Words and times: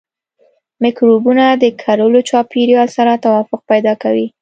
مکروبونه 0.83 1.45
د 1.63 1.63
کرلو 1.81 2.19
چاپیریال 2.29 2.87
سره 2.97 3.21
توافق 3.25 3.61
پیدا 3.71 3.93
کوي. 4.03 4.27